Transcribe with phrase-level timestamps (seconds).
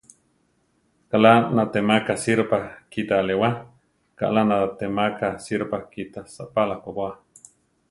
[1.09, 2.59] Kaʼlá natémaka sirópa
[2.91, 3.49] kita alewá;
[4.19, 7.07] kaʼlá natémaka sirópa kita saʼpála koba.